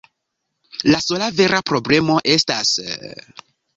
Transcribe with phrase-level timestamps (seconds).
[0.93, 2.73] La sola vera problemo estas...